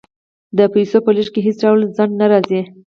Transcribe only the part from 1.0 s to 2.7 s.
په لیږد کې هیڅ ډول ځنډ نه راځي.